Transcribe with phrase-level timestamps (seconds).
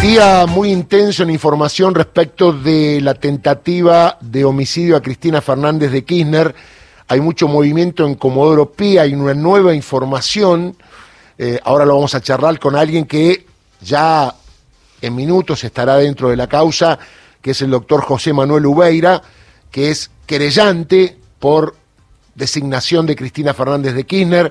[0.00, 6.04] Día muy intenso en información respecto de la tentativa de homicidio a Cristina Fernández de
[6.06, 6.54] Kirchner.
[7.06, 10.74] Hay mucho movimiento en Comodoro Pi, hay una nueva información.
[11.36, 13.44] Eh, ahora lo vamos a charlar con alguien que
[13.82, 14.34] ya
[15.02, 16.98] en minutos estará dentro de la causa,
[17.42, 19.20] que es el doctor José Manuel Ubeira,
[19.70, 21.76] que es querellante por
[22.34, 24.50] designación de Cristina Fernández de Kirchner.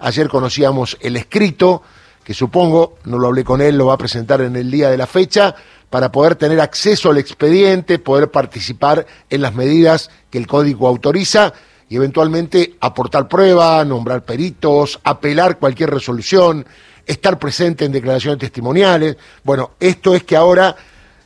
[0.00, 1.82] Ayer conocíamos el escrito
[2.28, 4.98] que supongo, no lo hablé con él, lo va a presentar en el día de
[4.98, 5.54] la fecha,
[5.88, 11.54] para poder tener acceso al expediente, poder participar en las medidas que el código autoriza
[11.88, 16.66] y eventualmente aportar prueba, nombrar peritos, apelar cualquier resolución,
[17.06, 19.16] estar presente en declaraciones testimoniales.
[19.42, 20.76] Bueno, esto es que ahora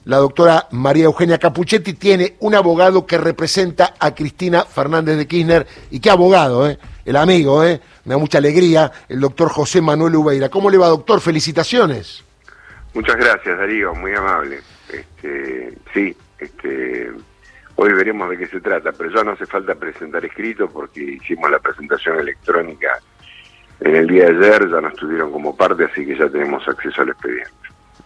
[0.05, 5.67] la doctora María Eugenia Capuchetti tiene un abogado que representa a Cristina Fernández de Kirchner.
[5.91, 6.79] ¿Y qué abogado, eh?
[7.05, 7.81] El amigo, ¿eh?
[8.05, 10.49] Me da mucha alegría, el doctor José Manuel Ubeira.
[10.49, 11.21] ¿Cómo le va, doctor?
[11.21, 12.25] Felicitaciones.
[12.95, 14.61] Muchas gracias, Darío, muy amable.
[14.89, 17.11] Este, sí, este,
[17.77, 21.51] hoy veremos de qué se trata, pero ya no hace falta presentar escrito porque hicimos
[21.51, 22.99] la presentación electrónica
[23.81, 27.03] en el día de ayer, ya nos tuvieron como parte, así que ya tenemos acceso
[27.03, 27.51] al expediente.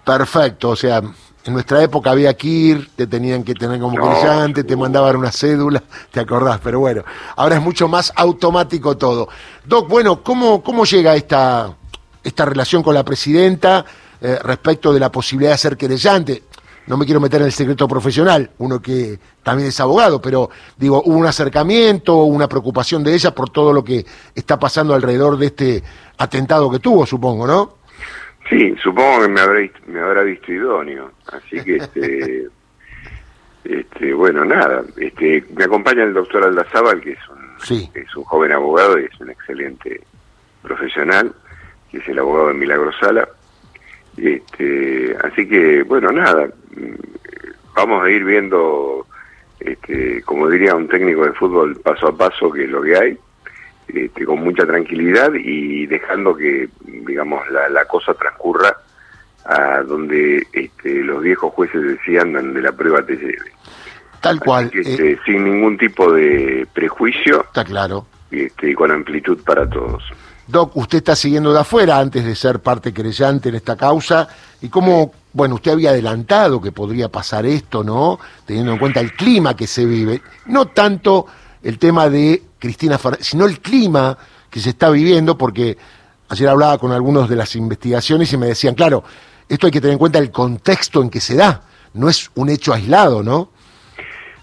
[0.05, 1.03] Perfecto, o sea,
[1.47, 5.31] en nuestra época había que ir, te tenían que tener como no, te mandaban una
[5.31, 5.81] cédula,
[6.11, 7.05] te acordás, pero bueno,
[7.37, 9.29] ahora es mucho más automático todo.
[9.65, 11.73] Doc, bueno, ¿cómo, cómo llega esta,
[12.25, 13.85] esta relación con la presidenta
[14.21, 16.43] eh, respecto de la posibilidad de ser querellante?
[16.89, 21.03] No me quiero meter en el secreto profesional, uno que también es abogado, pero digo,
[21.05, 25.47] hubo un acercamiento, una preocupación de ella por todo lo que está pasando alrededor de
[25.47, 25.83] este
[26.19, 27.86] atentado que tuvo, supongo, ¿no?
[28.49, 32.47] Sí, supongo que me habrá, me habrá visto idóneo, así que este,
[33.65, 38.53] este, bueno, nada, este, me acompaña el doctor Aldazábal, que es un, es un joven
[38.53, 40.01] abogado y es un excelente
[40.63, 41.35] profesional,
[41.91, 43.29] que es el abogado de Milagro Sala,
[44.17, 46.49] este, así que, bueno, nada,
[47.75, 49.07] vamos a ir viendo,
[49.59, 53.19] este, como diría un técnico de fútbol, paso a paso, qué es lo que hay,
[53.89, 58.77] este, con mucha tranquilidad y dejando que, digamos, la, cosa transcurra
[59.45, 63.53] a donde este, los viejos jueces decían donde la prueba te lleve.
[64.21, 64.71] Tal cual.
[64.75, 67.43] este, eh, sin ningún tipo de prejuicio.
[67.43, 68.07] Está claro.
[68.31, 70.03] Este, y con amplitud para todos.
[70.47, 74.29] Doc, usted está siguiendo de afuera antes de ser parte creyente en esta causa.
[74.63, 78.19] ¿Y cómo, bueno, usted había adelantado que podría pasar esto, ¿no?
[78.45, 80.23] Teniendo en cuenta el clima que se vive.
[80.47, 81.27] No tanto
[81.63, 84.17] el tema de Cristina Fernández, sino el clima
[84.51, 85.77] que se está viviendo, porque
[86.29, 89.05] ayer hablaba con algunos de las investigaciones y me decían, claro,
[89.49, 91.63] esto hay que tener en cuenta el contexto en que se da,
[91.95, 93.51] no es un hecho aislado, ¿no?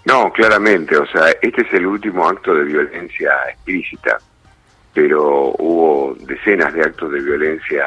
[0.04, 4.18] No, claramente, o sea, este es el último acto de violencia explícita,
[4.92, 7.86] pero hubo decenas de actos de violencia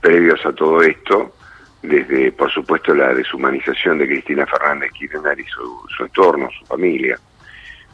[0.00, 1.34] previos a todo esto,
[1.82, 7.18] desde, por supuesto, la deshumanización de Cristina Fernández Kirchner y su, su entorno, su familia,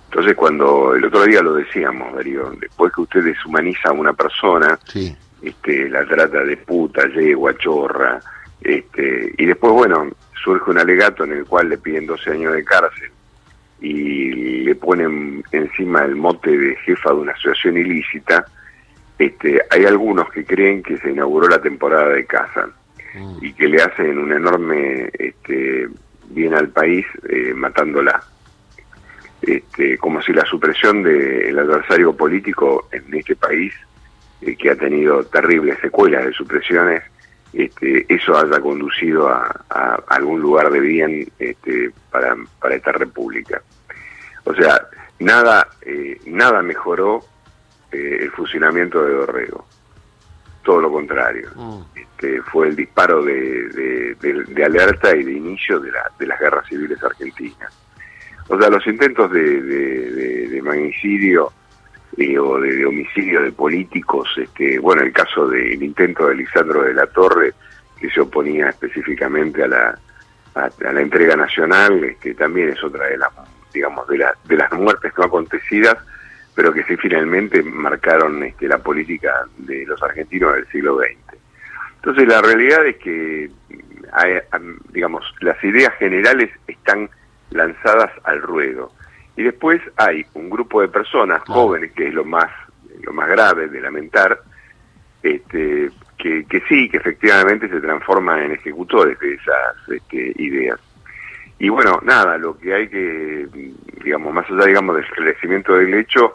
[0.06, 4.78] entonces cuando el otro día lo decíamos, Darío, después que usted deshumaniza a una persona,
[5.43, 8.21] este, la trata de puta, yegua, chorra,
[8.61, 10.09] este, y después, bueno,
[10.43, 13.11] surge un alegato en el cual le piden 12 años de cárcel
[13.81, 18.47] y le ponen encima el mote de jefa de una asociación ilícita,
[19.19, 22.69] este, hay algunos que creen que se inauguró la temporada de caza
[23.15, 23.45] mm.
[23.45, 25.89] y que le hacen un enorme este,
[26.31, 28.22] bien al país eh, matándola
[29.42, 33.72] este, como si la supresión del adversario político en este país,
[34.41, 37.02] eh, que ha tenido terribles secuelas de supresiones,
[37.52, 39.64] este, eso haya conducido a,
[40.08, 43.62] algún lugar de bien este, para, para esta república.
[44.44, 44.88] O sea,
[45.19, 47.24] nada, eh, nada mejoró
[47.92, 49.66] eh, el fusilamiento de Dorrego.
[50.62, 51.48] Todo lo contrario.
[51.54, 51.80] Mm.
[51.94, 56.66] Este, fue el disparo de, de, alerta y de inicio de, la, de las guerras
[56.66, 57.85] civiles argentinas.
[58.49, 61.53] O sea, los intentos de, de, magnicidio
[62.17, 66.95] eh, o de, homicidio de políticos, este, bueno, el caso del intento de Lisandro de
[66.95, 67.55] la Torre,
[67.99, 69.98] que se oponía específicamente a la,
[70.54, 73.31] a, la entrega nacional, este, también es otra de las,
[73.72, 75.97] digamos, de, la, de las muertes no acontecidas,
[76.54, 81.39] pero que sí finalmente marcaron este, la política de los argentinos del siglo XX.
[81.97, 83.51] Entonces la realidad es que,
[84.13, 84.34] hay,
[84.92, 87.10] digamos, las ideas generales están
[87.56, 88.92] lanzadas al ruedo.
[89.36, 92.50] Y después hay un grupo de personas jóvenes, que es lo más,
[93.03, 94.41] lo más grave de lamentar,
[95.22, 100.80] este, que, que sí, que efectivamente se transforman en ejecutores de esas este, ideas.
[101.58, 103.47] Y bueno, nada, lo que hay que,
[104.04, 106.34] digamos, más allá, digamos, del esclarecimiento del hecho,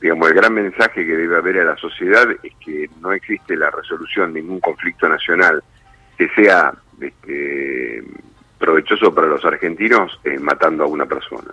[0.00, 3.70] digamos, el gran mensaje que debe haber a la sociedad es que no existe la
[3.70, 5.62] resolución de ningún conflicto nacional
[6.16, 8.02] que sea este,
[8.62, 11.50] provechoso para los argentinos eh, matando a una persona.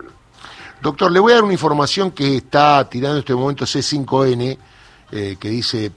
[0.80, 4.58] Doctor, le voy a dar una información que está tirando en este momento C5N,
[5.12, 5.92] eh, que dice,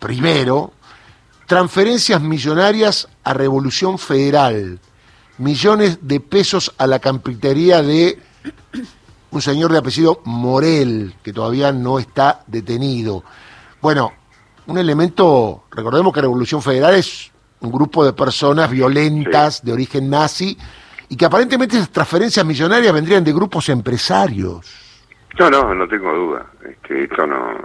[0.00, 0.72] primero,
[1.46, 4.80] transferencias millonarias a Revolución Federal,
[5.38, 8.18] millones de pesos a la campitería de
[9.30, 13.22] un señor de apellido Morel, que todavía no está detenido.
[13.80, 14.12] Bueno,
[14.66, 20.56] un elemento, recordemos que Revolución Federal es un grupo de personas violentas de origen nazi
[21.08, 24.86] y que aparentemente esas transferencias millonarias vendrían de grupos empresarios.
[25.38, 26.46] No, no, no tengo duda.
[26.68, 27.58] Este, esto no,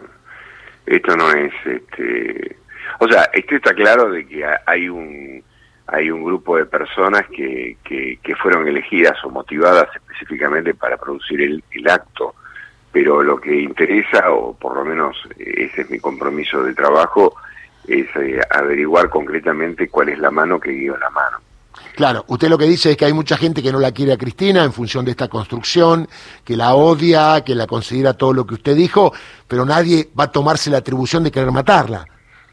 [0.85, 2.57] esto no es, este,
[2.99, 5.43] o sea, esto está claro de que hay un,
[5.87, 11.41] hay un grupo de personas que, que, que fueron elegidas o motivadas específicamente para producir
[11.41, 12.35] el, el acto
[12.93, 17.35] pero lo que interesa, o por lo menos ese es mi compromiso de trabajo,
[17.87, 21.37] es eh, averiguar concretamente cuál es la mano que guió la mano.
[21.95, 24.17] Claro, usted lo que dice es que hay mucha gente que no la quiere a
[24.17, 26.07] Cristina en función de esta construcción,
[26.43, 29.13] que la odia, que la considera todo lo que usted dijo,
[29.47, 32.05] pero nadie va a tomarse la atribución de querer matarla.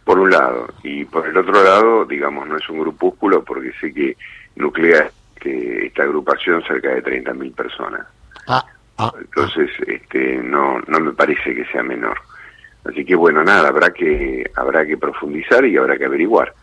[0.05, 3.93] Por un lado, y por el otro lado, digamos, no es un grupúsculo porque sé
[3.93, 4.17] que
[4.57, 8.07] nuclea que esta agrupación cerca de 30.000 personas.
[8.47, 8.65] Ah,
[8.99, 12.19] ah, Entonces, este, no, no me parece que sea menor.
[12.85, 16.55] Así que bueno, nada, habrá que, habrá que profundizar y habrá que averiguar.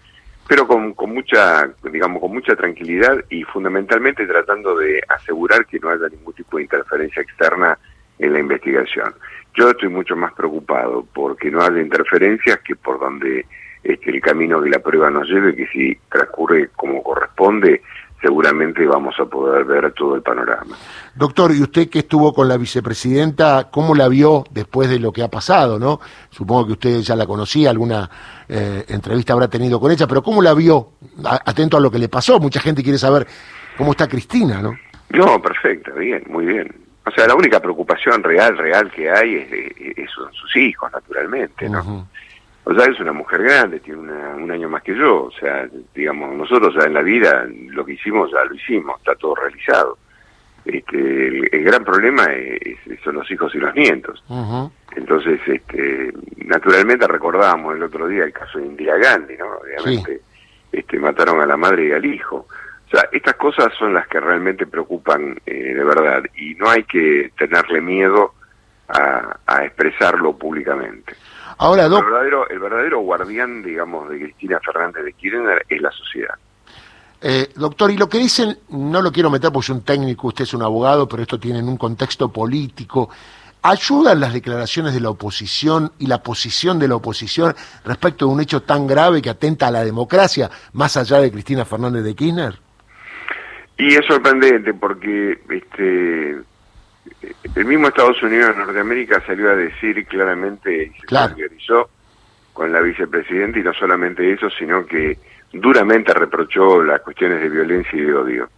[0.47, 5.89] Pero con, con mucha, digamos, con mucha tranquilidad y fundamentalmente tratando de asegurar que no
[5.89, 7.77] haya ningún tipo de interferencia externa
[8.19, 9.13] en la investigación.
[9.53, 13.45] Yo estoy mucho más preocupado porque no haya interferencias que por donde
[13.83, 17.81] este, el camino que la prueba nos lleve, que si transcurre como corresponde,
[18.21, 20.75] seguramente vamos a poder ver todo el panorama.
[21.15, 25.23] Doctor, y usted que estuvo con la vicepresidenta, ¿cómo la vio después de lo que
[25.23, 25.79] ha pasado?
[25.79, 25.99] no?
[26.29, 28.09] Supongo que usted ya la conocía, alguna
[28.47, 30.93] eh, entrevista habrá tenido con ella, pero ¿cómo la vio?
[31.23, 33.27] Atento a lo que le pasó, mucha gente quiere saber
[33.77, 34.73] cómo está Cristina, ¿no?
[35.09, 36.73] No, perfecto, bien, muy bien.
[37.05, 41.69] O sea, la única preocupación real, real que hay es, es, son sus hijos, naturalmente,
[41.69, 42.07] ¿no?
[42.73, 45.25] Sea, es una mujer grande, tiene un año más que yo.
[45.25, 49.15] O sea, digamos, nosotros ya en la vida lo que hicimos ya lo hicimos, está
[49.15, 49.97] todo realizado.
[50.65, 54.21] Este, el, gran problema es, son los hijos y los nietos.
[54.95, 56.11] Entonces, este,
[56.43, 59.45] naturalmente recordamos el otro día el caso de Indira Gandhi, ¿no?
[59.63, 60.19] Obviamente,
[60.71, 62.47] este, mataron a la madre y al hijo.
[62.85, 66.83] O sea, estas cosas son las que realmente preocupan eh, de verdad y no hay
[66.83, 68.33] que tenerle miedo
[68.89, 71.13] a, a expresarlo públicamente.
[71.57, 76.36] Ahora, el, verdadero, el verdadero guardián, digamos, de Cristina Fernández de Kirchner es la sociedad.
[77.19, 80.44] Eh, doctor, y lo que dicen, no lo quiero meter porque soy un técnico, usted
[80.44, 83.09] es un abogado, pero esto tiene un contexto político.
[83.63, 88.39] ¿Ayudan las declaraciones de la oposición y la posición de la oposición respecto de un
[88.39, 92.54] hecho tan grave que atenta a la democracia, más allá de Cristina Fernández de Kirchner?
[93.80, 96.38] Y es sorprendente porque este,
[97.56, 100.92] el mismo Estados Unidos de Norteamérica salió a decir claramente
[102.54, 105.18] con la vicepresidenta y no solamente eso, sino que
[105.54, 108.50] duramente reprochó las cuestiones de violencia y de odio.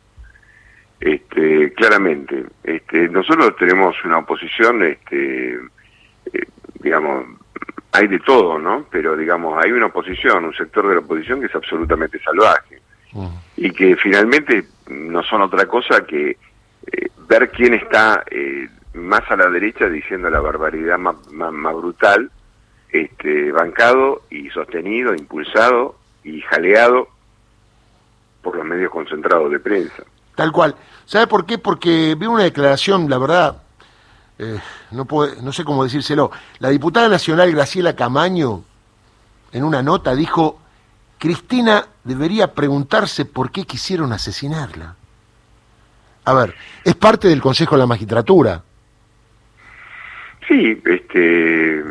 [1.00, 6.46] Este, claramente, este, nosotros tenemos una oposición, este, eh,
[6.82, 7.26] digamos,
[7.92, 8.86] hay de todo, ¿no?
[8.92, 12.82] Pero digamos, hay una oposición, un sector de la oposición que es absolutamente salvaje
[13.58, 19.36] y que finalmente no son otra cosa que eh, ver quién está eh, más a
[19.36, 22.30] la derecha diciendo la barbaridad más, más, brutal,
[22.92, 27.08] este, bancado y sostenido, impulsado y jaleado
[28.42, 30.04] por los medios concentrados de prensa.
[30.36, 30.76] Tal cual.
[31.06, 31.58] ¿Sabe por qué?
[31.58, 33.62] Porque vi una declaración, la verdad,
[34.38, 34.58] eh,
[34.92, 35.08] no,
[35.42, 36.32] no sé cómo decírselo.
[36.60, 38.64] La diputada nacional Graciela Camaño,
[39.52, 40.60] en una nota, dijo,
[41.18, 44.96] Cristina debería preguntarse por qué quisieron asesinarla.
[46.26, 48.64] A ver, es parte del Consejo de la Magistratura.
[50.48, 51.84] Sí, este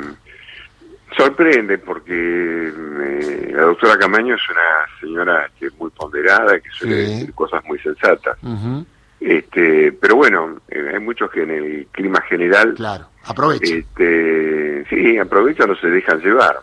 [1.18, 6.94] sorprende porque eh, la doctora Camaño es una señora que es muy ponderada, que suele
[6.96, 8.38] decir cosas muy sensatas.
[9.20, 13.78] Este, pero bueno, eh, hay muchos que en el clima general, claro, aprovechan.
[13.78, 16.60] Este, sí, aprovechan o se dejan llevar.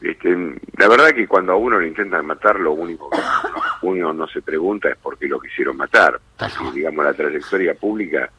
[0.00, 3.18] este, la verdad que cuando a uno le intentan matar, lo único que
[3.82, 6.18] uno no se pregunta es por qué lo quisieron matar.
[6.72, 8.30] digamos, la trayectoria pública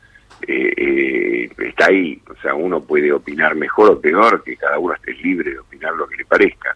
[0.45, 2.21] eh, eh, está ahí.
[2.29, 5.93] O sea, uno puede opinar mejor o peor, que cada uno esté libre de opinar
[5.93, 6.75] lo que le parezca.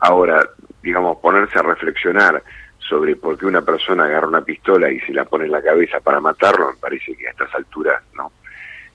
[0.00, 0.48] Ahora,
[0.82, 2.42] digamos, ponerse a reflexionar
[2.78, 6.00] sobre por qué una persona agarra una pistola y se la pone en la cabeza
[6.00, 8.32] para matarlo, me parece que a estas alturas, ¿no?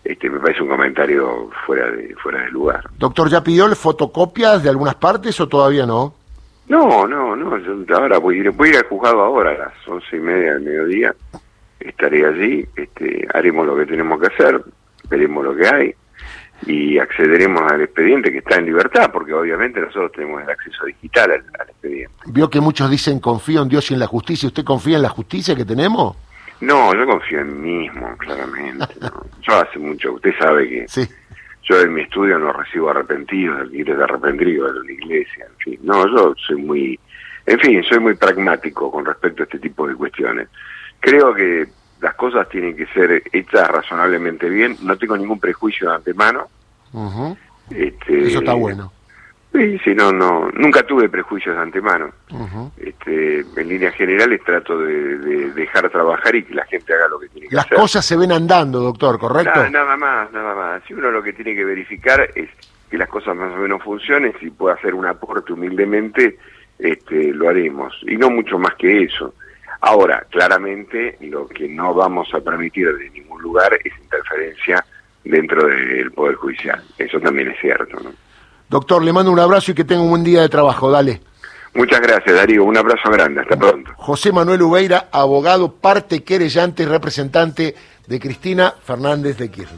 [0.04, 2.84] Este, me parece un comentario fuera de, fuera de lugar.
[2.98, 6.14] Doctor, ¿ya pidió fotocopias de algunas partes o todavía no?
[6.68, 9.58] No, no, no, yo ahora voy a ir, voy a ir al juzgado ahora a
[9.58, 11.16] las once y media del mediodía,
[11.80, 14.62] estaré allí, este, haremos lo que tenemos que hacer,
[15.10, 15.96] veremos lo que hay
[16.66, 21.32] y accederemos al expediente que está en libertad, porque obviamente nosotros tenemos el acceso digital
[21.32, 22.14] al, al expediente.
[22.28, 25.10] Vio que muchos dicen confío en Dios y en la justicia, ¿usted confía en la
[25.10, 26.18] justicia que tenemos?
[26.62, 28.88] No, yo confío en mí mismo, claramente.
[29.00, 29.12] ¿no?
[29.44, 31.08] Yo hace mucho, usted sabe que Sí.
[31.62, 35.58] yo en mi estudio no recibo arrepentidos, el que quiere arrepentido de la iglesia, en
[35.60, 35.80] fin.
[35.84, 37.00] No, yo soy muy,
[37.46, 40.48] en fin, soy muy pragmático con respecto a este tipo de cuestiones.
[41.00, 41.68] Creo que
[42.02, 46.48] las cosas tienen que ser hechas razonablemente bien, no tengo ningún prejuicio de antemano.
[47.70, 48.92] Este, Eso está bueno.
[49.54, 52.12] Sí, sí, no, no, nunca tuve prejuicios de antemano.
[52.30, 52.72] Ujú.
[52.78, 57.20] Este, en líneas generales trato de, de dejar trabajar y que la gente haga lo
[57.20, 57.78] que tiene que Las hacer.
[57.78, 59.52] cosas se ven andando, doctor, ¿correcto?
[59.56, 60.84] Nada, nada más, nada más.
[60.88, 62.50] Si uno lo que tiene que verificar es
[62.92, 66.38] que las cosas más o menos funcionen, si puede hacer un aporte humildemente,
[66.78, 67.96] este, lo haremos.
[68.04, 69.34] Y no mucho más que eso.
[69.82, 74.84] Ahora, claramente, lo que no vamos a permitir de ningún lugar es interferencia
[75.24, 76.84] dentro del Poder Judicial.
[76.98, 78.12] Eso también es cierto, ¿no?
[78.70, 81.22] Doctor, le mando un abrazo y que tenga un buen día de trabajo, dale.
[81.74, 82.64] Muchas gracias, Darío.
[82.64, 83.42] Un abrazo grande.
[83.42, 83.92] Hasta pronto.
[83.98, 87.76] José Manuel Ubeira, abogado, parte querellante y representante
[88.08, 89.76] de Cristina Fernández de Kirchner.